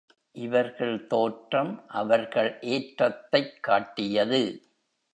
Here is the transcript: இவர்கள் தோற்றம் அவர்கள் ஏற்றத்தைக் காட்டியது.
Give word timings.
இவர்கள் 0.31 1.07
தோற்றம் 1.07 1.83
அவர்கள் 1.87 2.57
ஏற்றத்தைக் 2.61 3.57
காட்டியது. 3.61 4.43